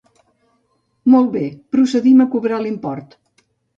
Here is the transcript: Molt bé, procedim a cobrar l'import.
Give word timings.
Molt 1.15 1.29
bé, 1.35 1.43
procedim 1.75 2.25
a 2.25 2.27
cobrar 2.33 2.59
l'import. 2.65 3.15